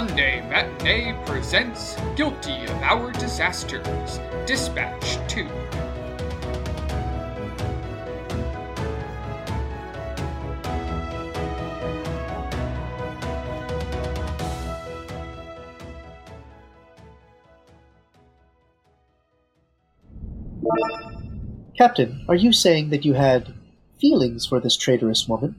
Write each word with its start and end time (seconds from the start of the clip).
Monday 0.00 0.40
Matinee 0.48 1.14
presents 1.26 1.94
Guilty 2.16 2.64
of 2.64 2.70
Our 2.80 3.12
Disasters, 3.12 4.18
Dispatch 4.46 5.18
2. 5.28 5.46
Captain, 21.76 22.24
are 22.26 22.34
you 22.34 22.54
saying 22.54 22.88
that 22.88 23.04
you 23.04 23.12
had 23.12 23.52
feelings 24.00 24.46
for 24.46 24.60
this 24.60 24.78
traitorous 24.78 25.28
woman? 25.28 25.56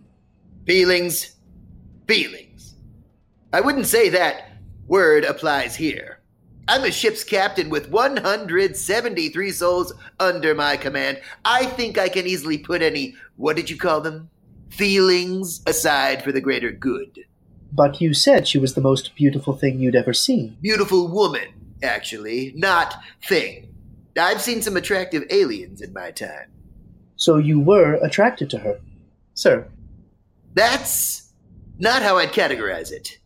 Feelings? 0.66 1.36
Feelings. 2.08 2.41
I 3.54 3.62
wouldn't 3.62 3.88
say 3.88 4.10
that 4.10 4.52
word 4.88 5.26
applies 5.26 5.76
here. 5.76 6.20
I'm 6.68 6.86
a 6.86 6.92
ship's 6.92 7.24
captain 7.24 7.70
with 7.70 7.90
173 7.90 9.52
souls 9.52 9.94
under 10.20 10.56
my 10.56 10.78
command. 10.78 11.20
I 11.44 11.66
think 11.66 11.98
I 11.98 12.08
can 12.08 12.28
easily 12.28 12.58
put 12.58 12.82
any, 12.82 13.16
what 13.36 13.58
did 13.58 13.70
you 13.70 13.78
call 13.78 14.00
them? 14.00 14.30
Feelings 14.70 15.62
aside 15.66 16.24
for 16.24 16.32
the 16.32 16.40
greater 16.40 16.72
good. 16.72 17.26
But 17.74 18.00
you 18.00 18.14
said 18.14 18.48
she 18.48 18.58
was 18.58 18.74
the 18.74 18.82
most 18.82 19.16
beautiful 19.16 19.56
thing 19.56 19.80
you'd 19.80 19.96
ever 19.96 20.14
seen. 20.14 20.58
Beautiful 20.62 21.10
woman, 21.10 21.76
actually, 21.84 22.54
not 22.56 22.96
thing. 23.28 23.74
I've 24.18 24.42
seen 24.42 24.62
some 24.62 24.78
attractive 24.78 25.24
aliens 25.30 25.82
in 25.82 25.92
my 25.92 26.12
time. 26.12 26.52
So 27.18 27.38
you 27.38 27.60
were 27.60 27.96
attracted 27.96 28.50
to 28.52 28.60
her. 28.60 28.80
Sir, 29.34 29.68
That's 30.54 31.34
not 31.80 32.02
how 32.02 32.18
I'd 32.18 32.34
categorize 32.34 32.92
it. 32.92 33.18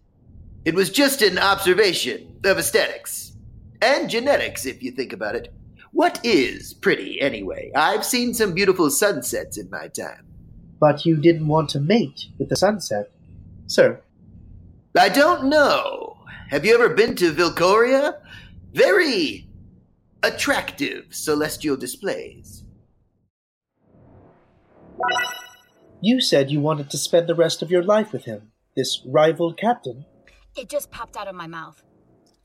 It 0.66 0.73
was 0.75 0.89
just 0.89 1.21
an 1.21 1.38
observation 1.38 2.39
of 2.44 2.58
aesthetics. 2.58 3.33
And 3.81 4.09
genetics, 4.09 4.66
if 4.66 4.81
you 4.81 4.91
think 4.91 5.13
about 5.13 5.35
it. 5.35 5.53
What 5.91 6.19
is 6.25 6.73
pretty, 6.73 7.22
anyway? 7.22 7.72
I've 7.75 8.03
seen 8.03 8.33
some 8.33 8.53
beautiful 8.53 8.89
sunsets 8.89 9.57
in 9.57 9.69
my 9.69 9.88
time. 9.88 10.25
but 10.80 11.05
you 11.05 11.16
didn't 11.16 11.47
want 11.47 11.69
to 11.69 11.80
mate 11.80 12.25
with 12.38 12.49
the 12.49 12.55
sunset. 12.55 13.09
Sir, 13.67 14.02
I 14.97 15.09
don't 15.09 15.45
know. 15.49 16.17
Have 16.49 16.66
you 16.66 16.73
ever 16.75 16.89
been 16.89 17.16
to 17.16 17.31
Vilcoria? 17.33 18.16
Very 18.73 19.47
attractive 20.23 21.05
celestial 21.11 21.77
displays. 21.77 22.63
you 26.02 26.22
said 26.22 26.52
you 26.52 26.59
wanted 26.59 26.89
to 26.91 26.97
spend 26.97 27.27
the 27.27 27.35
rest 27.35 27.61
of 27.61 27.72
your 27.72 27.83
life 27.83 28.11
with 28.13 28.25
him, 28.25 28.52
this 28.75 29.02
rival 29.07 29.53
captain. 29.53 30.05
It 30.55 30.69
just 30.69 30.89
popped 30.89 31.17
out 31.17 31.27
of 31.27 31.35
my 31.35 31.47
mouth. 31.47 31.83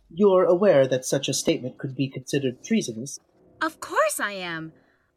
You're 0.08 0.44
aware 0.44 0.88
that 0.88 1.04
such 1.04 1.28
a 1.28 1.34
statement 1.34 1.78
could 1.78 1.94
be 1.94 2.08
considered 2.08 2.64
treasonous. 2.64 3.18
Of 3.62 3.78
course 3.78 4.18
I 4.18 4.32
am. 4.32 4.72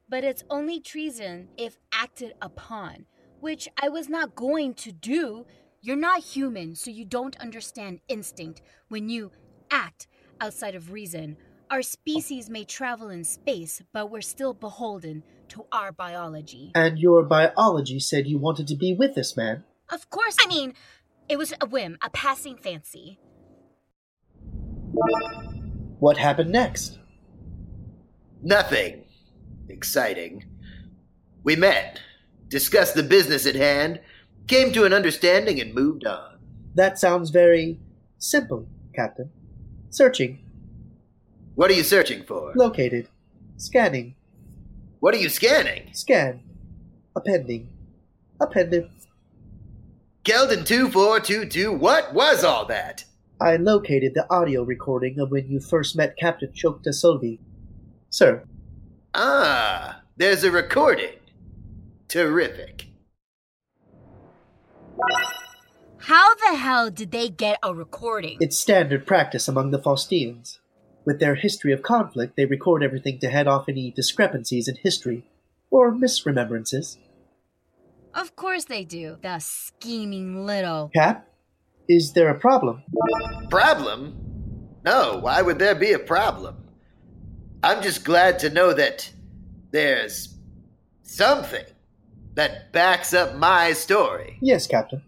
But 0.08 0.24
it's 0.24 0.44
only 0.50 0.80
treason 0.80 1.48
if 1.58 1.78
acted 1.92 2.34
upon, 2.42 3.06
which 3.40 3.68
I 3.82 3.90
was 3.90 4.10
not 4.10 4.36
going 4.36 4.76
to 4.76 4.92
do. 4.92 5.46
You're 5.82 5.96
not 5.96 6.24
human, 6.24 6.76
so 6.76 6.92
you 6.92 7.06
don't 7.06 7.36
understand 7.40 8.02
instinct 8.08 8.62
when 8.90 9.10
you 9.10 9.32
act 9.72 10.08
outside 10.40 10.76
of 10.76 10.92
reason. 10.92 11.38
Our 11.72 11.82
species 11.82 12.50
may 12.50 12.64
travel 12.64 13.10
in 13.10 13.24
space, 13.24 13.82
but 13.92 14.12
we're 14.12 14.22
still 14.22 14.54
beholden 14.54 15.24
to 15.50 15.66
our 15.72 15.92
biology. 15.92 16.72
And 16.76 17.00
your 17.00 17.24
biology 17.24 18.00
said 18.00 18.28
you 18.28 18.38
wanted 18.38 18.68
to 18.68 18.76
be 18.76 18.94
with 18.94 19.16
this 19.16 19.36
man. 19.36 19.64
Of 19.90 20.10
course, 20.10 20.38
I 20.40 20.48
mean, 20.48 20.74
it 21.30 21.38
was 21.38 21.54
a 21.62 21.66
whim, 21.66 21.98
a 22.04 22.10
passing 22.10 22.58
fancy. 22.58 23.20
What 26.00 26.18
happened 26.18 26.52
next? 26.52 27.00
Nothing 28.42 29.06
exciting. 29.70 30.46
We 31.44 31.56
met, 31.56 32.00
discussed 32.50 32.96
the 32.96 33.04
business 33.04 33.46
at 33.46 33.56
hand, 33.56 34.00
came 34.48 34.72
to 34.74 34.84
an 34.84 34.94
understanding, 34.94 35.60
and 35.62 35.74
moved 35.74 36.06
on. 36.06 36.38
That 36.76 37.00
sounds 37.00 37.30
very 37.30 37.80
simple, 38.18 38.68
Captain. 38.96 39.30
Searching, 39.90 40.40
What 41.56 41.70
are 41.72 41.76
you 41.76 41.84
searching 41.84 42.24
for? 42.24 42.52
located, 42.56 43.08
scanning, 43.58 44.16
What 45.00 45.14
are 45.14 45.20
you 45.20 45.30
scanning? 45.30 45.90
scan, 45.94 46.42
appending, 47.16 47.70
appended. 48.40 48.90
Keldon 50.24 50.66
2422, 50.66 51.74
what 51.74 52.14
was 52.14 52.44
all 52.44 52.66
that? 52.68 53.04
I 53.42 53.58
located 53.58 54.14
the 54.14 54.26
audio 54.34 54.64
recording 54.64 55.20
of 55.20 55.32
when 55.32 55.48
you 55.50 55.60
first 55.60 55.98
met 55.98 56.16
Captain 56.18 56.52
Chokta 56.54 56.90
Sulvi. 56.90 57.40
Sir, 58.10 58.44
Ah, 59.14 60.02
there's 60.16 60.44
a 60.44 60.52
recording. 60.52 61.16
Terrific. 62.08 62.88
How 65.98 66.34
the 66.36 66.58
hell 66.58 66.90
did 66.90 67.12
they 67.12 67.30
get 67.30 67.60
a 67.62 67.74
recording? 67.74 68.38
it's 68.40 68.58
standard 68.58 69.06
practice 69.06 69.48
among 69.48 69.72
the 69.72 69.80
Faustians. 69.80 70.60
With 71.06 71.20
their 71.20 71.36
history 71.36 71.74
of 71.74 71.82
conflict, 71.84 72.36
they 72.38 72.46
record 72.46 72.82
everything 72.82 73.20
to 73.20 73.30
head 73.30 73.48
off 73.48 73.68
any 73.68 73.92
discrepancies 73.92 74.68
in 74.70 74.76
history 74.78 75.26
or 75.70 75.92
misremembrances. 75.92 76.98
Of 78.14 78.36
course 78.36 78.66
they 78.66 78.84
do. 78.84 79.18
The 79.22 79.40
scheming 79.40 80.46
little. 80.46 80.92
Cap, 80.94 81.28
is 81.90 82.14
there 82.14 82.30
a 82.30 82.40
problem? 82.40 82.84
Problem? 83.50 84.20
No, 84.86 85.20
why 85.20 85.42
would 85.42 85.60
there 85.60 85.76
be 85.76 85.94
a 85.94 86.00
problem? 86.00 86.58
I'm 87.64 87.82
just 87.82 88.04
glad 88.04 88.40
to 88.40 88.50
know 88.50 88.74
that 88.74 89.10
there's 89.72 90.38
something 91.04 91.66
that 92.36 92.72
backs 92.72 93.14
up 93.14 93.36
my 93.36 93.74
story. 93.74 94.38
Yes, 94.42 94.68
Captain. 94.68 95.02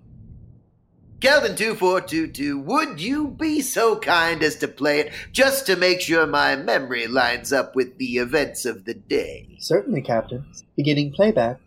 Kelvin 1.21 1.55
2422, 1.55 2.59
would 2.59 3.01
you 3.01 3.29
be 3.29 3.61
so 3.61 3.97
kind 3.97 4.43
as 4.43 4.57
to 4.57 4.67
play 4.67 4.99
it 4.99 5.13
just 5.31 5.65
to 5.65 5.75
make 5.75 6.01
sure 6.01 6.27
my 6.27 6.55
memory 6.55 7.07
lines 7.07 7.51
up 7.51 7.75
with 7.75 7.97
the 7.97 8.17
events 8.17 8.65
of 8.65 8.85
the 8.85 8.93
day? 8.93 9.57
Certainly, 9.59 10.01
Captain. 10.01 10.45
Beginning 10.75 11.11
playback. 11.13 11.59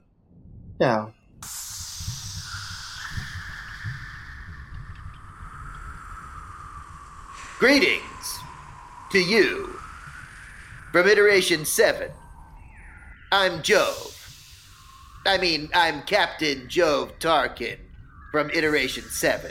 Now, 0.79 1.13
Greetings 7.59 8.39
to 9.11 9.19
you 9.19 9.79
from 10.93 11.09
iteration 11.09 11.65
7. 11.65 12.11
I'm 13.33 13.63
Jove. 13.63 14.15
I 15.27 15.39
mean, 15.39 15.69
I'm 15.75 16.03
Captain 16.03 16.69
Jove 16.69 17.19
Tarkin 17.19 17.79
from 18.31 18.49
iteration 18.51 19.03
7. 19.03 19.51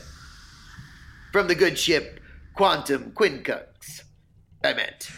From 1.32 1.48
the 1.48 1.56
good 1.56 1.78
ship 1.78 2.22
Quantum 2.56 3.12
Quincunx. 3.12 4.04
I 4.64 4.74
meant. 4.74 5.12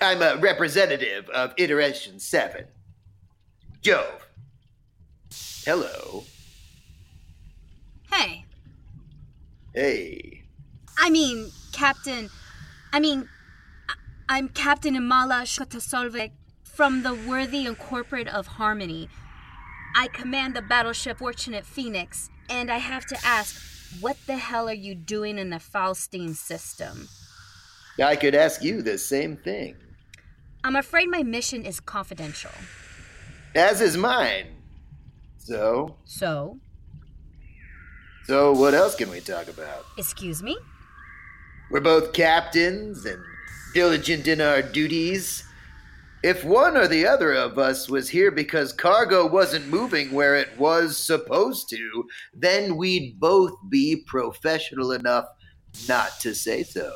I'm 0.00 0.22
a 0.22 0.36
representative 0.36 1.28
of 1.28 1.52
iteration 1.58 2.18
7. 2.18 2.64
Jove. 3.82 4.26
Hello. 5.64 6.24
Hey, 8.10 8.44
Hey. 9.74 10.42
I 10.98 11.10
mean, 11.10 11.50
Captain. 11.72 12.28
I 12.92 12.98
mean, 12.98 13.28
I'm 14.28 14.48
Captain 14.48 14.94
Imala 14.94 15.42
Shotasolvek 15.42 16.32
from 16.64 17.02
the 17.02 17.14
Worthy 17.14 17.66
Incorporate 17.66 18.28
of 18.28 18.46
Harmony. 18.46 19.08
I 19.94 20.08
command 20.08 20.54
the 20.54 20.62
battleship 20.62 21.18
Fortunate 21.18 21.64
Phoenix, 21.64 22.30
and 22.48 22.70
I 22.70 22.78
have 22.78 23.06
to 23.06 23.18
ask, 23.24 23.60
what 24.00 24.16
the 24.26 24.36
hell 24.36 24.68
are 24.68 24.72
you 24.72 24.94
doing 24.94 25.38
in 25.38 25.50
the 25.50 25.60
Faustine 25.60 26.34
system? 26.34 27.08
I 28.02 28.16
could 28.16 28.34
ask 28.34 28.62
you 28.62 28.82
the 28.82 28.98
same 28.98 29.36
thing. 29.36 29.76
I'm 30.64 30.76
afraid 30.76 31.08
my 31.08 31.22
mission 31.22 31.64
is 31.64 31.80
confidential. 31.80 32.52
As 33.54 33.80
is 33.80 33.96
mine. 33.96 34.46
So, 35.40 35.96
So, 36.04 36.58
so 38.26 38.52
what 38.52 38.74
else 38.74 38.94
can 38.94 39.10
we 39.10 39.20
talk 39.20 39.48
about? 39.48 39.84
excuse 39.96 40.42
me? 40.42 40.56
We're 41.70 41.80
both 41.80 42.12
captains 42.12 43.04
and 43.06 43.22
diligent 43.74 44.28
in 44.28 44.40
our 44.40 44.60
duties. 44.62 45.44
If 46.22 46.44
one 46.44 46.76
or 46.76 46.86
the 46.86 47.06
other 47.06 47.32
of 47.32 47.58
us 47.58 47.88
was 47.88 48.10
here 48.10 48.30
because 48.30 48.72
cargo 48.72 49.26
wasn't 49.26 49.68
moving 49.68 50.12
where 50.12 50.36
it 50.36 50.58
was 50.58 50.98
supposed 50.98 51.70
to, 51.70 52.04
then 52.34 52.76
we'd 52.76 53.18
both 53.18 53.54
be 53.70 54.04
professional 54.06 54.92
enough 54.92 55.24
not 55.88 56.20
to 56.20 56.34
say 56.34 56.62
so. 56.62 56.92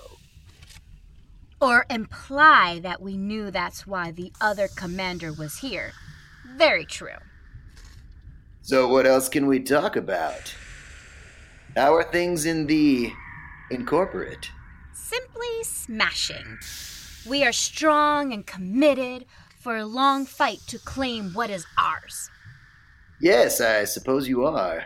Or 1.60 1.86
imply 1.88 2.80
that 2.82 3.00
we 3.00 3.16
knew 3.16 3.50
that's 3.50 3.86
why 3.86 4.10
the 4.10 4.30
other 4.40 4.68
commander 4.76 5.32
was 5.32 5.58
here. 5.58 5.92
Very 6.56 6.84
true. 6.84 7.16
So, 8.64 8.88
what 8.88 9.06
else 9.06 9.28
can 9.28 9.46
we 9.46 9.60
talk 9.60 9.94
about? 9.94 10.54
How 11.76 11.92
are 11.96 12.02
things 12.02 12.46
in 12.46 12.66
the 12.66 13.12
incorporate? 13.70 14.50
Simply 14.94 15.64
smashing. 15.64 16.56
We 17.28 17.44
are 17.44 17.52
strong 17.52 18.32
and 18.32 18.46
committed 18.46 19.26
for 19.60 19.76
a 19.76 19.84
long 19.84 20.24
fight 20.24 20.60
to 20.68 20.78
claim 20.78 21.34
what 21.34 21.50
is 21.50 21.66
ours. 21.76 22.30
Yes, 23.20 23.60
I 23.60 23.84
suppose 23.84 24.28
you 24.28 24.46
are. 24.46 24.84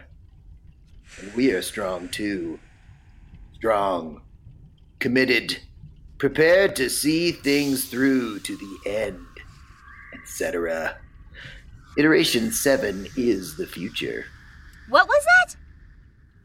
And 1.20 1.32
we 1.34 1.52
are 1.52 1.62
strong 1.62 2.08
too. 2.08 2.58
Strong, 3.54 4.22
committed, 4.98 5.56
prepared 6.18 6.74
to 6.74 6.90
see 6.90 7.30
things 7.30 7.84
through 7.84 8.40
to 8.40 8.56
the 8.56 8.90
end, 8.90 9.24
etc. 10.20 10.98
Iteration 11.98 12.52
7 12.52 13.08
is 13.16 13.56
the 13.56 13.66
future. 13.66 14.26
What 14.88 15.08
was 15.08 15.26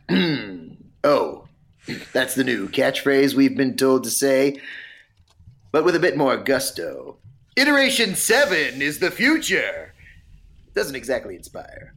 that? 0.09 0.77
oh, 1.03 1.47
that's 2.11 2.33
the 2.33 2.43
new 2.43 2.67
catchphrase 2.67 3.35
we've 3.35 3.55
been 3.55 3.77
told 3.77 4.03
to 4.05 4.09
say, 4.09 4.59
but 5.71 5.85
with 5.85 5.95
a 5.95 5.99
bit 5.99 6.17
more 6.17 6.37
gusto. 6.37 7.17
Iteration 7.55 8.15
7 8.15 8.81
is 8.81 8.97
the 8.97 9.11
future! 9.11 9.93
Doesn't 10.73 10.95
exactly 10.95 11.35
inspire. 11.35 11.93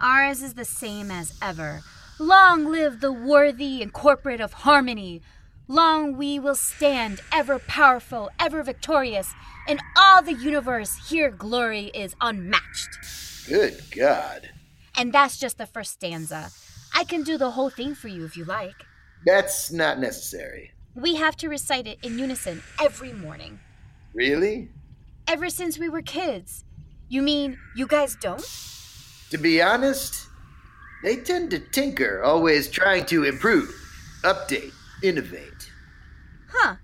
Ours 0.00 0.40
is 0.40 0.54
the 0.54 0.64
same 0.64 1.10
as 1.10 1.36
ever. 1.42 1.82
Long 2.20 2.66
live 2.66 3.00
the 3.00 3.12
worthy 3.12 3.82
incorporate 3.82 4.40
of 4.40 4.52
harmony. 4.52 5.22
Long 5.68 6.18
we 6.18 6.38
will 6.38 6.54
stand, 6.54 7.20
ever 7.32 7.58
powerful, 7.58 8.28
ever 8.38 8.62
victorious. 8.62 9.32
In 9.66 9.80
all 9.96 10.22
the 10.22 10.34
universe, 10.34 11.08
here 11.08 11.30
glory 11.30 11.86
is 11.94 12.14
unmatched. 12.20 12.98
Good 13.48 13.80
God. 13.96 14.50
And 14.94 15.10
that's 15.10 15.38
just 15.38 15.56
the 15.56 15.66
first 15.66 15.92
stanza. 15.92 16.50
I 16.94 17.04
can 17.04 17.22
do 17.22 17.38
the 17.38 17.52
whole 17.52 17.70
thing 17.70 17.94
for 17.94 18.08
you 18.08 18.26
if 18.26 18.36
you 18.36 18.44
like. 18.44 18.84
That's 19.24 19.72
not 19.72 19.98
necessary. 19.98 20.72
We 20.94 21.14
have 21.14 21.36
to 21.38 21.48
recite 21.48 21.86
it 21.86 21.98
in 22.02 22.18
unison 22.18 22.62
every 22.78 23.14
morning. 23.14 23.58
Really? 24.12 24.68
Ever 25.26 25.48
since 25.48 25.78
we 25.78 25.88
were 25.88 26.02
kids. 26.02 26.64
You 27.08 27.22
mean 27.22 27.58
you 27.74 27.86
guys 27.86 28.16
don't? 28.20 28.46
To 29.30 29.38
be 29.38 29.62
honest, 29.62 30.28
they 31.02 31.16
tend 31.16 31.50
to 31.52 31.58
tinker, 31.58 32.22
always 32.22 32.68
trying 32.68 33.06
to 33.06 33.24
improve, 33.24 33.74
update, 34.22 34.72
innovate. 35.02 35.53
Huh. 36.56 36.76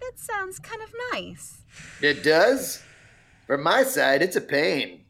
That 0.00 0.12
sounds 0.18 0.58
kind 0.58 0.82
of 0.82 0.88
nice. 1.12 1.60
It 2.00 2.22
does? 2.22 2.82
From 3.46 3.62
my 3.62 3.82
side, 3.82 4.22
it's 4.22 4.36
a 4.36 4.40
pain. 4.40 5.04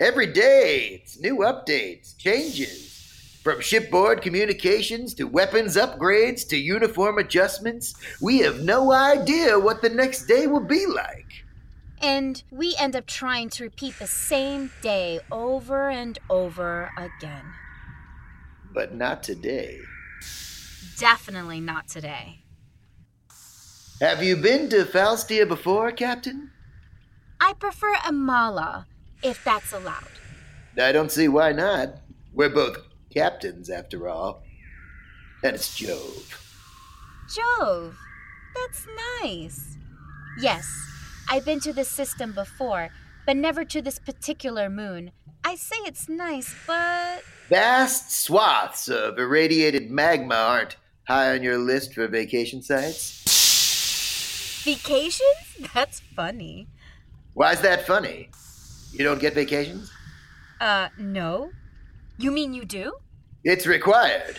Every 0.00 0.26
day, 0.26 1.00
it's 1.02 1.20
new 1.20 1.38
updates, 1.38 2.16
changes. 2.16 3.40
From 3.42 3.60
shipboard 3.60 4.22
communications 4.22 5.14
to 5.14 5.24
weapons 5.24 5.76
upgrades 5.76 6.48
to 6.48 6.56
uniform 6.56 7.18
adjustments, 7.18 7.94
we 8.22 8.38
have 8.38 8.62
no 8.62 8.92
idea 8.92 9.58
what 9.58 9.82
the 9.82 9.90
next 9.90 10.26
day 10.26 10.46
will 10.46 10.64
be 10.64 10.86
like. 10.86 11.44
And 12.00 12.42
we 12.50 12.74
end 12.78 12.96
up 12.96 13.06
trying 13.06 13.50
to 13.50 13.64
repeat 13.64 13.98
the 13.98 14.06
same 14.06 14.70
day 14.82 15.20
over 15.32 15.90
and 15.90 16.18
over 16.30 16.90
again. 16.96 17.44
But 18.72 18.94
not 18.94 19.22
today. 19.22 19.80
Definitely 20.98 21.60
not 21.60 21.88
today. 21.88 22.43
Have 24.00 24.24
you 24.24 24.36
been 24.36 24.68
to 24.70 24.84
Faustia 24.84 25.46
before, 25.46 25.92
Captain? 25.92 26.50
I 27.40 27.52
prefer 27.52 27.94
Amala, 27.96 28.86
if 29.22 29.44
that's 29.44 29.72
allowed. 29.72 30.08
I 30.80 30.90
don't 30.90 31.12
see 31.12 31.28
why 31.28 31.52
not. 31.52 31.98
We're 32.32 32.48
both 32.48 32.78
captains, 33.10 33.70
after 33.70 34.08
all. 34.08 34.42
And 35.44 35.54
it's 35.54 35.76
Jove. 35.76 36.40
Jove, 37.32 37.96
that's 38.56 38.86
nice. 39.22 39.76
Yes, 40.40 40.68
I've 41.30 41.44
been 41.44 41.60
to 41.60 41.72
this 41.72 41.88
system 41.88 42.32
before, 42.32 42.90
but 43.26 43.36
never 43.36 43.64
to 43.64 43.80
this 43.80 44.00
particular 44.00 44.68
moon. 44.68 45.12
I 45.44 45.54
say 45.54 45.76
it's 45.86 46.08
nice, 46.08 46.52
but. 46.66 47.22
Vast 47.48 48.10
swaths 48.10 48.88
of 48.88 49.18
irradiated 49.18 49.88
magma 49.90 50.34
aren't 50.34 50.76
high 51.06 51.32
on 51.32 51.44
your 51.44 51.58
list 51.58 51.94
for 51.94 52.08
vacation 52.08 52.60
sites. 52.60 53.23
Vacations? 54.64 55.22
That's 55.74 56.00
funny. 56.00 56.66
Why's 57.34 57.60
that 57.60 57.86
funny? 57.86 58.30
You 58.92 59.04
don't 59.04 59.20
get 59.20 59.34
vacations? 59.34 59.92
Uh, 60.60 60.88
no. 60.98 61.50
You 62.16 62.30
mean 62.30 62.54
you 62.54 62.64
do? 62.64 62.94
It's 63.44 63.66
required. 63.66 64.38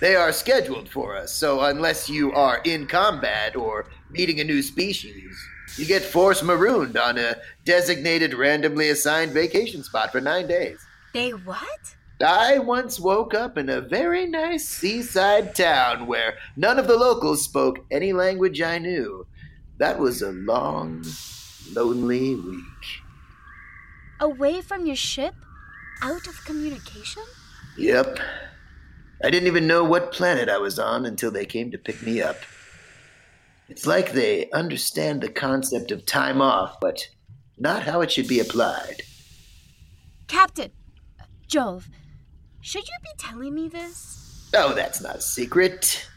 They 0.00 0.14
are 0.14 0.32
scheduled 0.32 0.88
for 0.88 1.16
us, 1.16 1.32
so 1.32 1.62
unless 1.62 2.10
you 2.10 2.32
are 2.32 2.60
in 2.64 2.86
combat 2.86 3.56
or 3.56 3.86
meeting 4.10 4.40
a 4.40 4.44
new 4.44 4.60
species, 4.60 5.38
you 5.78 5.86
get 5.86 6.02
force 6.02 6.42
marooned 6.42 6.98
on 6.98 7.16
a 7.16 7.36
designated 7.64 8.34
randomly 8.34 8.90
assigned 8.90 9.30
vacation 9.32 9.82
spot 9.82 10.12
for 10.12 10.20
nine 10.20 10.48
days. 10.48 10.80
They 11.14 11.30
what? 11.30 11.94
I 12.20 12.58
once 12.58 13.00
woke 13.00 13.32
up 13.32 13.56
in 13.56 13.68
a 13.68 13.80
very 13.80 14.26
nice 14.26 14.68
seaside 14.68 15.54
town 15.54 16.06
where 16.06 16.34
none 16.56 16.78
of 16.78 16.88
the 16.88 16.96
locals 16.96 17.42
spoke 17.42 17.78
any 17.90 18.12
language 18.12 18.60
I 18.60 18.78
knew. 18.78 19.26
That 19.78 19.98
was 19.98 20.22
a 20.22 20.32
long, 20.32 21.04
lonely 21.72 22.34
week. 22.36 22.86
Away 24.20 24.60
from 24.60 24.86
your 24.86 24.96
ship? 24.96 25.34
Out 26.02 26.26
of 26.26 26.44
communication? 26.44 27.22
Yep. 27.78 28.18
I 29.24 29.30
didn't 29.30 29.46
even 29.46 29.66
know 29.66 29.84
what 29.84 30.12
planet 30.12 30.48
I 30.48 30.58
was 30.58 30.78
on 30.78 31.06
until 31.06 31.30
they 31.30 31.46
came 31.46 31.70
to 31.70 31.78
pick 31.78 32.02
me 32.02 32.20
up. 32.20 32.36
It's 33.68 33.86
like 33.86 34.12
they 34.12 34.50
understand 34.50 35.20
the 35.20 35.30
concept 35.30 35.90
of 35.92 36.04
time 36.04 36.42
off, 36.42 36.78
but 36.80 37.08
not 37.56 37.84
how 37.84 38.00
it 38.00 38.10
should 38.10 38.28
be 38.28 38.40
applied. 38.40 39.02
Captain! 40.26 40.70
Jove, 41.46 41.88
should 42.60 42.86
you 42.86 42.96
be 43.02 43.10
telling 43.18 43.54
me 43.54 43.68
this? 43.68 44.50
Oh, 44.54 44.74
that's 44.74 45.00
not 45.00 45.16
a 45.16 45.20
secret. 45.20 46.08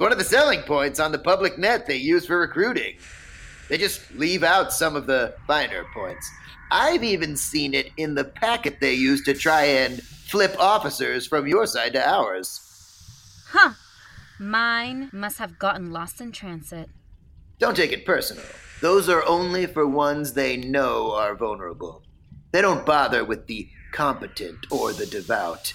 It's 0.00 0.04
one 0.06 0.12
of 0.12 0.18
the 0.18 0.24
selling 0.24 0.62
points 0.62 0.98
on 0.98 1.12
the 1.12 1.18
public 1.18 1.58
net 1.58 1.86
they 1.86 1.96
use 1.96 2.24
for 2.24 2.38
recruiting. 2.38 2.96
They 3.68 3.76
just 3.76 4.00
leave 4.14 4.42
out 4.42 4.72
some 4.72 4.96
of 4.96 5.06
the 5.06 5.34
finer 5.46 5.84
points. 5.92 6.26
I've 6.70 7.04
even 7.04 7.36
seen 7.36 7.74
it 7.74 7.90
in 7.98 8.14
the 8.14 8.24
packet 8.24 8.80
they 8.80 8.94
use 8.94 9.22
to 9.24 9.34
try 9.34 9.64
and 9.64 10.02
flip 10.02 10.56
officers 10.58 11.26
from 11.26 11.46
your 11.46 11.66
side 11.66 11.92
to 11.92 12.08
ours. 12.08 13.44
Huh. 13.50 13.74
Mine 14.38 15.10
must 15.12 15.36
have 15.36 15.58
gotten 15.58 15.92
lost 15.92 16.18
in 16.18 16.32
transit. 16.32 16.88
Don't 17.58 17.76
take 17.76 17.92
it 17.92 18.06
personal. 18.06 18.46
Those 18.80 19.06
are 19.10 19.22
only 19.26 19.66
for 19.66 19.86
ones 19.86 20.32
they 20.32 20.56
know 20.56 21.12
are 21.12 21.34
vulnerable. 21.34 22.04
They 22.52 22.62
don't 22.62 22.86
bother 22.86 23.22
with 23.22 23.48
the 23.48 23.68
competent 23.92 24.66
or 24.70 24.94
the 24.94 25.04
devout. 25.04 25.74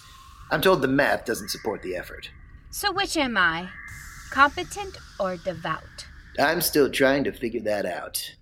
I'm 0.49 0.61
told 0.61 0.81
the 0.81 0.87
math 0.87 1.25
doesn't 1.25 1.51
support 1.51 1.83
the 1.83 1.95
effort. 1.95 2.31
So, 2.71 2.91
which 2.91 3.15
am 3.17 3.37
I? 3.37 3.69
Competent 4.31 4.97
or 5.19 5.37
devout? 5.37 6.05
I'm 6.39 6.61
still 6.61 6.89
trying 6.89 7.23
to 7.23 7.31
figure 7.31 7.61
that 7.61 7.85
out. 7.85 8.35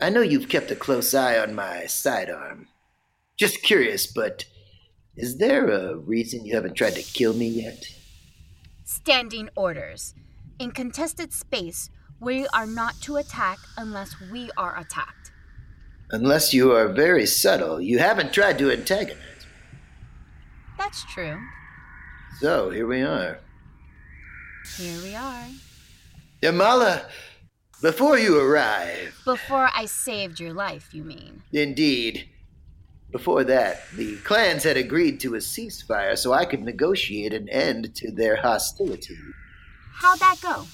I 0.00 0.10
know 0.10 0.20
you've 0.20 0.48
kept 0.48 0.70
a 0.70 0.76
close 0.76 1.14
eye 1.14 1.38
on 1.38 1.54
my 1.54 1.86
sidearm. 1.86 2.68
Just 3.36 3.62
curious, 3.62 4.06
but 4.06 4.44
is 5.16 5.38
there 5.38 5.68
a 5.68 5.96
reason 5.96 6.44
you 6.44 6.54
haven't 6.54 6.74
tried 6.74 6.94
to 6.94 7.02
kill 7.02 7.34
me 7.34 7.48
yet? 7.48 7.86
Standing 8.84 9.48
orders. 9.56 10.14
In 10.58 10.70
contested 10.70 11.32
space, 11.32 11.90
we 12.20 12.46
are 12.48 12.66
not 12.66 12.94
to 13.02 13.16
attack 13.16 13.58
unless 13.76 14.14
we 14.30 14.50
are 14.56 14.78
attacked. 14.78 15.32
Unless 16.10 16.54
you 16.54 16.72
are 16.72 16.88
very 16.88 17.26
subtle, 17.26 17.80
you 17.80 17.98
haven't 17.98 18.32
tried 18.32 18.58
to 18.58 18.70
antagonize 18.70 19.16
me. 19.16 19.46
That's 20.78 21.04
true. 21.12 21.38
So, 22.40 22.70
here 22.70 22.86
we 22.86 23.02
are. 23.02 23.38
Here 24.76 25.02
we 25.02 25.14
are. 25.14 25.44
Yamala, 26.42 27.04
before 27.80 28.18
you 28.18 28.38
arrive, 28.38 29.20
Before 29.24 29.68
I 29.74 29.86
saved 29.86 30.40
your 30.40 30.52
life, 30.52 30.88
you 30.92 31.04
mean? 31.04 31.42
indeed, 31.52 32.28
before 33.10 33.44
that, 33.44 33.82
the 33.96 34.16
clans 34.18 34.64
had 34.64 34.76
agreed 34.76 35.20
to 35.20 35.34
a 35.34 35.38
ceasefire 35.38 36.16
so 36.16 36.32
I 36.32 36.44
could 36.46 36.62
negotiate 36.62 37.34
an 37.34 37.48
end 37.48 37.94
to 37.96 38.10
their 38.10 38.36
hostility. 38.36 39.18
How'd 39.94 40.18
that 40.20 40.38
go? 40.40 40.66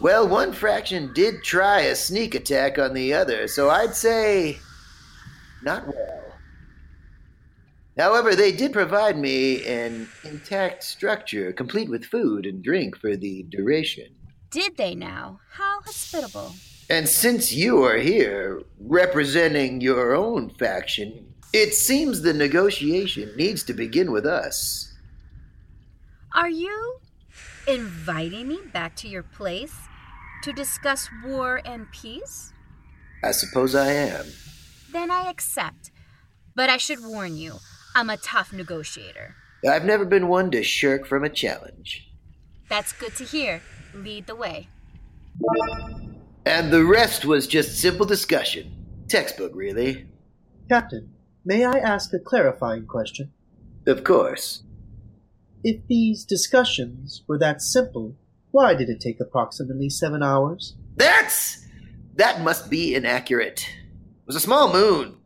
Well, 0.00 0.26
one 0.28 0.52
fraction 0.52 1.12
did 1.14 1.42
try 1.42 1.80
a 1.82 1.94
sneak 1.96 2.34
attack 2.34 2.78
on 2.78 2.94
the 2.94 3.14
other, 3.14 3.46
so 3.48 3.70
I'd 3.70 3.94
say 3.94 4.58
not 5.62 5.86
well. 5.86 6.17
However, 7.98 8.34
they 8.34 8.52
did 8.52 8.72
provide 8.72 9.18
me 9.18 9.66
an 9.66 10.08
intact 10.24 10.84
structure, 10.84 11.52
complete 11.52 11.88
with 11.88 12.04
food 12.04 12.46
and 12.46 12.62
drink 12.62 12.96
for 12.96 13.16
the 13.16 13.42
duration. 13.44 14.14
Did 14.50 14.76
they 14.76 14.94
now? 14.94 15.40
How 15.50 15.80
hospitable. 15.80 16.54
And 16.88 17.08
since 17.08 17.52
you 17.52 17.82
are 17.84 17.98
here, 17.98 18.62
representing 18.80 19.80
your 19.80 20.14
own 20.14 20.50
faction, 20.50 21.34
it 21.52 21.74
seems 21.74 22.22
the 22.22 22.32
negotiation 22.32 23.32
needs 23.36 23.62
to 23.64 23.74
begin 23.74 24.12
with 24.12 24.24
us. 24.24 24.94
Are 26.34 26.48
you 26.48 27.00
Inviting 27.68 28.48
me 28.48 28.60
back 28.72 28.96
to 28.96 29.08
your 29.08 29.22
place 29.22 29.76
to 30.42 30.54
discuss 30.54 31.10
war 31.22 31.60
and 31.66 31.90
peace? 31.92 32.54
I 33.22 33.32
suppose 33.32 33.74
I 33.74 33.92
am. 33.92 34.24
Then 34.90 35.10
I 35.10 35.28
accept. 35.28 35.90
But 36.54 36.70
I 36.70 36.78
should 36.78 37.04
warn 37.04 37.36
you, 37.36 37.56
I'm 37.98 38.10
a 38.10 38.16
tough 38.16 38.52
negotiator. 38.52 39.34
I've 39.68 39.84
never 39.84 40.04
been 40.04 40.28
one 40.28 40.52
to 40.52 40.62
shirk 40.62 41.04
from 41.04 41.24
a 41.24 41.28
challenge. 41.28 42.08
That's 42.68 42.92
good 42.92 43.16
to 43.16 43.24
hear. 43.24 43.60
Lead 43.92 44.28
the 44.28 44.36
way. 44.36 44.68
And 46.46 46.70
the 46.70 46.84
rest 46.84 47.24
was 47.24 47.48
just 47.48 47.76
simple 47.76 48.06
discussion. 48.06 48.86
Textbook, 49.08 49.50
really. 49.52 50.06
Captain, 50.68 51.12
may 51.44 51.64
I 51.64 51.72
ask 51.72 52.12
a 52.14 52.20
clarifying 52.20 52.86
question? 52.86 53.32
Of 53.84 54.04
course. 54.04 54.62
If 55.64 55.84
these 55.88 56.24
discussions 56.24 57.24
were 57.26 57.38
that 57.38 57.60
simple, 57.60 58.14
why 58.52 58.76
did 58.76 58.88
it 58.88 59.00
take 59.00 59.18
approximately 59.18 59.90
seven 59.90 60.22
hours? 60.22 60.76
That's. 60.94 61.66
That 62.14 62.42
must 62.42 62.70
be 62.70 62.94
inaccurate. 62.94 63.68
It 63.68 64.26
was 64.28 64.36
a 64.36 64.40
small 64.40 64.72
moon. 64.72 65.17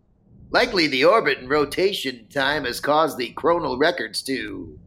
Likely 0.52 0.86
the 0.86 1.06
orbit 1.06 1.38
and 1.38 1.48
rotation 1.48 2.26
time 2.28 2.66
has 2.66 2.78
caused 2.78 3.16
the 3.16 3.32
chronal 3.32 3.80
records 3.80 4.20
to. 4.24 4.78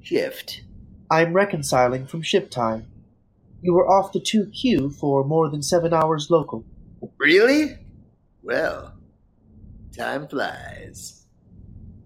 shift. 0.00 0.62
I'm 1.10 1.32
reconciling 1.32 2.06
from 2.06 2.22
ship 2.22 2.50
time. 2.50 2.86
You 3.62 3.74
were 3.74 3.88
off 3.88 4.12
the 4.12 4.20
2Q 4.20 4.94
for 4.94 5.24
more 5.24 5.50
than 5.50 5.60
seven 5.60 5.92
hours 5.92 6.30
local. 6.30 6.64
Really? 7.18 7.78
Well, 8.44 8.94
time 9.96 10.28
flies. 10.28 11.26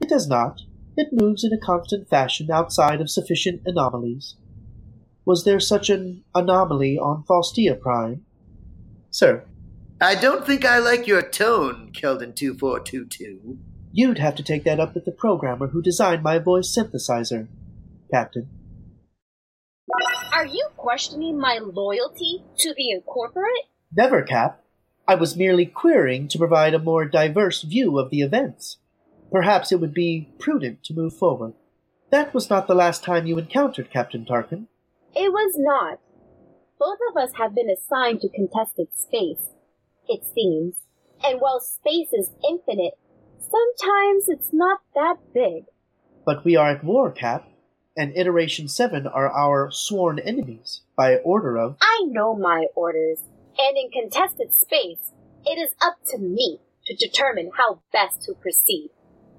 It 0.01 0.09
does 0.09 0.27
not. 0.27 0.63
It 0.97 1.09
moves 1.13 1.45
in 1.45 1.53
a 1.53 1.59
constant 1.59 2.09
fashion 2.09 2.51
outside 2.51 3.03
of 3.03 3.11
sufficient 3.11 3.61
anomalies. 3.67 4.37
Was 5.27 5.45
there 5.45 5.61
such 5.61 5.91
an 5.91 6.25
anomaly 6.35 6.99
on 6.99 7.25
Faustia 7.25 7.75
Prime? 7.75 8.25
Sir, 9.11 9.45
I 10.05 10.15
don't 10.15 10.45
think 10.45 10.67
I 10.67 10.81
like 10.81 11.07
your 11.07 11.23
tone, 11.23 11.91
Keldon 11.95 12.37
2422. 12.37 13.59
you'd 13.91 14.19
have 14.19 14.35
to 14.35 14.43
take 14.43 14.65
that 14.65 14.79
up 14.79 14.95
with 14.95 15.07
the 15.07 15.11
programmer 15.11 15.69
who 15.69 15.81
designed 15.81 16.23
my 16.23 16.39
voice 16.39 16.77
synthesizer, 16.77 17.49
Captain. 18.13 18.51
Are 20.31 20.45
you 20.45 20.69
questioning 20.77 21.39
my 21.39 21.59
loyalty 21.59 22.45
to 22.59 22.75
the 22.77 22.91
Incorporate? 22.91 23.65
Never, 23.97 24.21
Cap. 24.21 24.63
I 25.09 25.15
was 25.15 25.39
merely 25.39 25.65
querying 25.65 26.29
to 26.29 26.39
provide 26.39 26.75
a 26.75 26.79
more 26.79 27.07
diverse 27.07 27.63
view 27.63 27.99
of 27.99 28.11
the 28.11 28.21
events. 28.21 28.77
Perhaps 29.33 29.73
it 29.73 29.81
would 29.81 29.95
be 29.95 30.35
prudent 30.39 30.85
to 30.85 30.93
move 30.93 31.17
forward. 31.17 31.55
That 32.11 32.35
was 32.35 32.51
not 32.51 32.67
the 32.67 32.75
last 32.75 33.05
time 33.05 33.27
you 33.27 33.39
encountered 33.39 33.91
Captain 33.91 34.27
Tarkin. 34.27 34.67
It 35.17 35.33
was 35.33 35.55
not. 35.57 35.99
Both 36.79 36.99
of 37.09 37.17
us 37.17 37.31
have 37.39 37.55
been 37.55 37.71
assigned 37.71 38.21
to 38.21 38.29
contested 38.29 38.89
space, 38.95 39.54
it 40.09 40.25
seems. 40.35 40.77
And 41.25 41.41
while 41.41 41.61
space 41.61 42.13
is 42.13 42.31
infinite, 42.49 42.95
sometimes 43.39 44.29
it's 44.29 44.53
not 44.53 44.81
that 44.95 45.17
big. 45.33 45.65
But 46.25 46.45
we 46.45 46.57
are 46.57 46.71
at 46.71 46.85
war, 46.85 47.11
Cap, 47.11 47.49
and 47.97 48.17
Iteration 48.17 48.69
7 48.69 49.07
are 49.07 49.31
our 49.31 49.71
sworn 49.71 50.19
enemies, 50.19 50.83
by 50.97 51.17
order 51.17 51.57
of. 51.57 51.77
I 51.81 52.05
know 52.07 52.35
my 52.35 52.67
orders, 52.75 53.21
and 53.59 53.77
in 53.77 53.91
contested 53.91 54.55
space, 54.55 55.13
it 55.47 55.59
is 55.59 55.75
up 55.81 55.99
to 56.09 56.19
me 56.19 56.61
to 56.87 56.97
determine 56.97 57.51
how 57.57 57.81
best 57.93 58.23
to 58.23 58.35
proceed. 58.35 58.91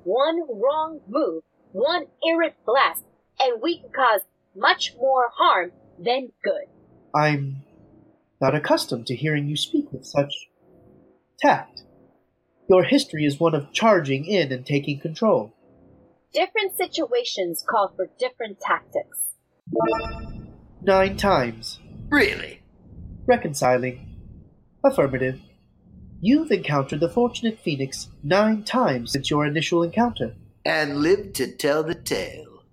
One 0.04 0.42
wrong 0.50 1.02
move, 1.08 1.44
one 1.72 2.06
errant 2.28 2.54
blast, 2.66 3.04
and 3.40 3.62
we 3.62 3.80
can 3.80 3.90
cause 3.90 4.22
much 4.56 4.94
more 4.98 5.26
harm 5.36 5.72
than 6.00 6.32
good. 6.44 6.66
I'm 7.14 7.64
not 8.40 8.56
accustomed 8.56 9.08
to 9.08 9.16
hearing 9.16 9.48
you 9.48 9.58
speak 9.58 9.92
with 9.92 10.06
such 10.06 10.50
tact. 11.40 11.84
Your 12.70 12.84
history 12.84 13.26
is 13.26 13.40
one 13.40 13.54
of 13.54 13.72
charging 13.72 14.26
in 14.26 14.52
and 14.52 14.66
taking 14.66 15.00
control. 15.00 15.54
Different 16.34 16.76
situations 16.76 17.64
call 17.68 17.94
for 17.96 18.10
different 18.20 18.60
tactics. 18.60 19.20
Nine 20.82 21.16
times. 21.18 21.80
Really? 22.10 22.62
Reconciling. 23.26 24.18
Affirmative. 24.84 25.40
You've 26.22 26.52
encountered 26.52 27.00
the 27.00 27.10
Fortunate 27.10 27.60
Phoenix 27.60 28.10
nine 28.24 28.64
times 28.64 29.12
since 29.12 29.30
your 29.30 29.46
initial 29.46 29.84
encounter. 29.84 30.36
And 30.66 30.98
lived 30.98 31.36
to 31.36 31.52
tell 31.52 31.84
the 31.84 31.96
tale. 31.96 32.64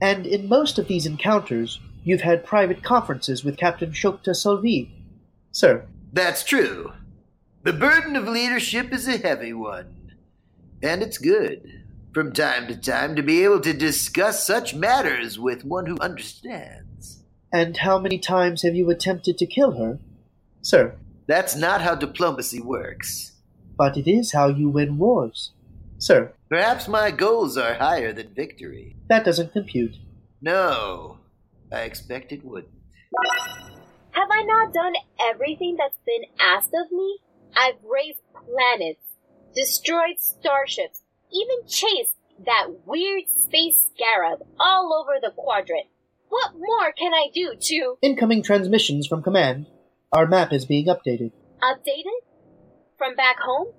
And 0.00 0.26
in 0.26 0.48
most 0.48 0.78
of 0.78 0.88
these 0.88 1.06
encounters, 1.06 1.80
you've 2.04 2.22
had 2.22 2.44
private 2.44 2.82
conferences 2.82 3.44
with 3.44 3.56
Captain 3.56 3.92
Shokta 3.92 4.34
Salvi. 4.34 4.94
Sir, 5.52 5.86
That's 6.12 6.44
true. 6.44 6.92
The 7.68 7.74
burden 7.74 8.16
of 8.16 8.26
leadership 8.26 8.94
is 8.94 9.06
a 9.06 9.18
heavy 9.18 9.52
one. 9.52 10.12
And 10.82 11.02
it's 11.02 11.18
good, 11.18 11.84
from 12.14 12.32
time 12.32 12.66
to 12.68 12.74
time, 12.74 13.14
to 13.14 13.22
be 13.22 13.44
able 13.44 13.60
to 13.60 13.74
discuss 13.74 14.46
such 14.46 14.74
matters 14.74 15.38
with 15.38 15.66
one 15.66 15.84
who 15.84 15.98
understands. 16.00 17.24
and 17.52 17.76
how 17.76 17.98
many 17.98 18.18
times 18.18 18.62
have 18.62 18.74
you 18.74 18.88
attempted 18.88 19.36
to 19.36 19.44
kill 19.46 19.72
her? 19.72 19.98
Sir, 20.62 20.94
That's 21.26 21.54
not 21.56 21.82
how 21.82 21.94
diplomacy 21.94 22.58
works. 22.58 23.32
but 23.76 23.98
it 23.98 24.08
is 24.10 24.32
how 24.32 24.48
you 24.48 24.70
win 24.70 24.96
wars. 24.96 25.52
Sir, 25.98 26.32
Perhaps 26.48 26.88
my 26.88 27.10
goals 27.10 27.58
are 27.58 27.74
higher 27.74 28.14
than 28.14 28.32
victory. 28.32 28.96
that 29.10 29.26
doesn't 29.26 29.52
compute. 29.52 29.96
No, 30.40 31.18
I 31.70 31.80
expect 31.82 32.32
it 32.32 32.46
wouldn't. 32.46 32.72
Have 34.12 34.28
I 34.32 34.42
not 34.44 34.72
done 34.72 34.94
everything 35.30 35.76
that's 35.78 35.98
been 36.06 36.24
asked 36.40 36.72
of 36.72 36.90
me? 36.90 37.18
I've 37.58 37.82
raised 37.82 38.20
planets, 38.32 39.02
destroyed 39.52 40.20
starships, 40.20 41.02
even 41.32 41.66
chased 41.66 42.14
that 42.46 42.68
weird 42.86 43.24
space 43.44 43.90
scarab 43.92 44.46
all 44.60 44.94
over 44.94 45.18
the 45.20 45.32
quadrant. 45.34 45.86
What 46.28 46.52
more 46.56 46.92
can 46.92 47.12
I 47.12 47.26
do 47.34 47.54
to 47.60 47.98
Incoming 48.00 48.44
transmissions 48.44 49.08
from 49.08 49.24
command. 49.24 49.66
Our 50.12 50.26
map 50.26 50.52
is 50.52 50.66
being 50.66 50.86
updated. 50.86 51.32
Updated? 51.60 52.20
From 52.96 53.16
back 53.16 53.40
home? 53.40 53.72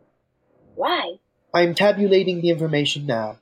Why? 0.75 1.19
I 1.53 1.61
am 1.61 1.73
tabulating 1.73 2.41
the 2.41 2.49
information 2.49 3.05
now. 3.05 3.37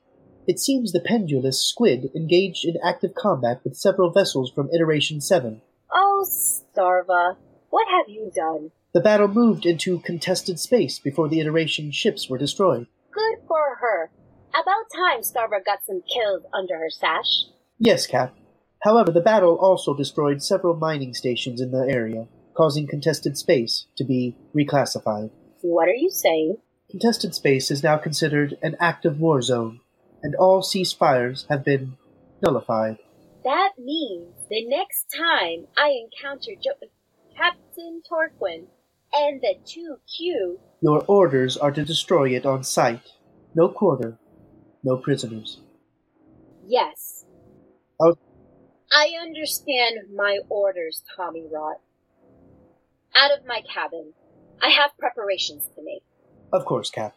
It 0.46 0.60
seems 0.60 0.91
the 0.91 1.01
pendulous 1.01 1.60
squid 1.60 2.12
engaged 2.15 2.63
in 2.63 2.77
active 2.84 3.15
combat 3.15 3.62
with 3.63 3.75
several 3.75 4.12
vessels 4.12 4.51
from 4.51 4.70
Iteration 4.72 5.20
7. 5.20 5.62
Oh, 5.91 6.25
Starva, 6.29 7.38
what 7.72 7.88
have 7.89 8.08
you 8.08 8.32
done? 8.34 8.72
The 8.98 9.04
battle 9.04 9.27
moved 9.27 9.68
into 9.68 10.00
contested 10.00 10.60
space 10.60 10.98
before 10.98 11.30
the 11.30 11.39
Iteration 11.39 11.92
ships 11.92 12.27
were 12.27 12.39
destroyed. 12.39 12.88
Good 13.12 13.38
for 13.48 13.75
her. 13.80 14.10
About 14.50 14.89
time 14.92 15.20
Starva 15.20 15.63
got 15.63 15.86
some 15.86 16.01
kills 16.12 16.42
under 16.51 16.80
her 16.80 16.89
sash. 16.89 17.44
Yes, 17.77 18.08
Cap. 18.08 18.34
However, 18.82 19.12
the 19.12 19.22
battle 19.22 19.56
also 19.58 19.94
destroyed 19.94 20.42
several 20.42 20.75
mining 20.75 21.13
stations 21.13 21.62
in 21.62 21.70
the 21.70 21.88
area, 21.88 22.27
causing 22.56 22.88
contested 22.88 23.38
space 23.38 23.86
to 23.98 24.04
be 24.04 24.36
reclassified. 24.56 25.30
What 25.62 25.88
are 25.88 25.94
you 25.94 26.10
saying? 26.10 26.58
Contested 26.89 27.36
space 27.36 27.70
is 27.70 27.84
now 27.84 27.98
considered 27.98 28.58
an 28.63 28.75
active 28.80 29.20
war 29.20 29.44
zone, 29.44 29.80
and 30.24 30.34
all 30.34 30.63
ceasefires 30.63 31.46
have 31.50 31.63
been 31.63 31.98
nullified. 32.42 32.98
That 33.44 33.74
means 33.77 34.34
the 34.50 34.66
next 34.66 35.13
time 35.16 35.68
I 35.77 35.92
encounter 35.92 36.54
jo- 36.60 36.88
Captain 37.38 38.01
Torquin 38.12 38.66
and 39.14 39.42
the 39.42 39.56
2Q, 39.66 40.58
Your 40.82 41.04
orders 41.08 41.58
are 41.58 41.72
to 41.72 41.84
destroy 41.84 42.30
it 42.36 42.46
on 42.46 42.64
sight. 42.64 43.02
No 43.56 43.70
quarter, 43.70 44.18
no 44.84 44.98
prisoners. 44.98 45.62
yes. 46.68 47.26
Oh. 48.00 48.16
I 48.92 49.12
understand 49.22 49.98
my 50.16 50.40
orders, 50.50 51.02
Tommy 51.16 51.44
Rot. 51.52 51.78
Out 53.16 53.32
of 53.38 53.46
my 53.46 53.62
cabin. 53.74 54.14
I 54.62 54.70
have 54.70 54.92
preparations 55.00 55.64
to 55.76 55.84
make. 55.84 56.04
Of 56.54 56.66
course, 56.66 56.90
Cap. 56.92 57.16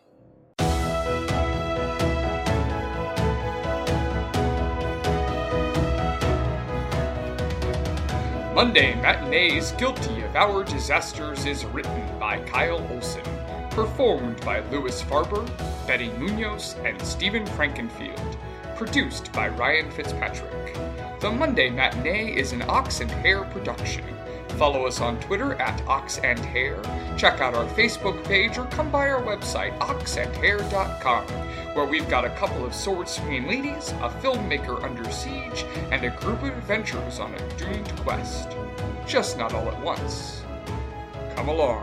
Monday 8.55 8.95
Matinee's 8.97 9.73
Guilty 9.73 10.20
Our 10.35 10.63
Disasters 10.63 11.45
is 11.45 11.65
written 11.65 12.19
by 12.21 12.39
Kyle 12.45 12.87
Olson, 12.93 13.25
performed 13.71 14.41
by 14.45 14.61
Louis 14.71 15.03
Farber, 15.03 15.45
Betty 15.87 16.11
Munoz, 16.19 16.77
and 16.85 17.01
Stephen 17.03 17.45
Frankenfield, 17.47 18.37
produced 18.77 19.33
by 19.33 19.49
Ryan 19.49 19.91
Fitzpatrick. 19.91 20.77
The 21.21 21.31
Monday 21.31 21.69
Matinee 21.69 22.37
is 22.37 22.53
an 22.53 22.63
Ox 22.63 23.01
and 23.01 23.11
Hare 23.11 23.45
production, 23.45 24.05
Follow 24.61 24.87
us 24.87 25.01
on 25.01 25.19
Twitter 25.21 25.55
at 25.55 25.81
Ox 25.87 26.19
and 26.19 26.39
Hare. 26.39 26.83
Check 27.17 27.41
out 27.41 27.55
our 27.55 27.65
Facebook 27.69 28.23
page 28.25 28.59
or 28.59 28.67
come 28.67 28.91
by 28.91 29.09
our 29.09 29.23
website, 29.23 29.77
oxandhare.com, 29.79 31.25
where 31.75 31.87
we've 31.87 32.09
got 32.11 32.27
a 32.27 32.31
couple 32.37 32.67
of 32.67 32.75
sword 32.75 33.09
swinging 33.09 33.47
ladies, 33.47 33.93
a 34.03 34.11
filmmaker 34.21 34.83
under 34.85 35.11
siege, 35.11 35.65
and 35.91 36.05
a 36.05 36.11
group 36.11 36.43
of 36.43 36.51
adventurers 36.51 37.21
on 37.21 37.33
a 37.33 37.49
doomed 37.57 37.89
quest. 38.01 38.51
Just 39.11 39.39
not 39.39 39.53
all 39.55 39.69
at 39.69 39.83
once. 39.83 40.45
Come 41.35 41.49
along. 41.49 41.83